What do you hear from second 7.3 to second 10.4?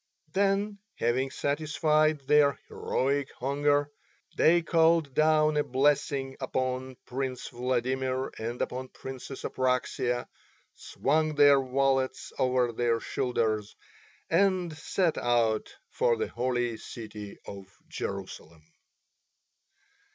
Vladimir and upon Princess Apraxia,